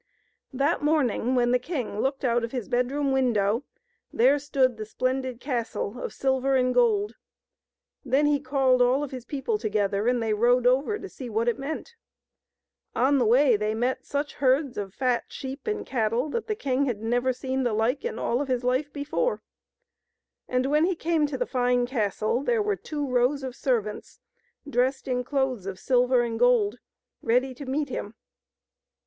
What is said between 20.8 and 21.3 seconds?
he came